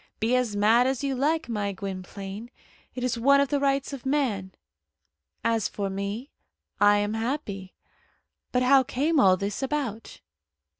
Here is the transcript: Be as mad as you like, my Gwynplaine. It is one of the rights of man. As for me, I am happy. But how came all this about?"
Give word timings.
Be 0.19 0.35
as 0.35 0.55
mad 0.55 0.87
as 0.87 1.03
you 1.03 1.13
like, 1.13 1.47
my 1.47 1.73
Gwynplaine. 1.73 2.49
It 2.95 3.03
is 3.03 3.19
one 3.19 3.39
of 3.39 3.49
the 3.49 3.59
rights 3.59 3.93
of 3.93 4.03
man. 4.03 4.51
As 5.43 5.67
for 5.67 5.91
me, 5.91 6.31
I 6.79 6.97
am 6.97 7.13
happy. 7.13 7.75
But 8.51 8.63
how 8.63 8.81
came 8.81 9.19
all 9.19 9.37
this 9.37 9.61
about?" 9.61 10.19